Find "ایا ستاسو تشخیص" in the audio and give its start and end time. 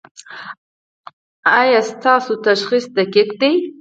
1.59-2.85